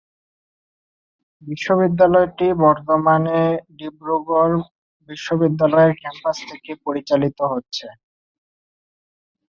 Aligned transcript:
বিশ্ববিদ্যালয়টি 1.43 2.47
বর্তমানে 2.63 3.39
ডিব্রুগড় 3.77 4.55
বিশ্ববিদ্যালয়ের 5.09 5.93
ক্যাম্পাস 6.01 6.37
থেকে 6.49 6.71
পরিচালিত 6.85 7.39
হচ্ছে। 7.51 7.87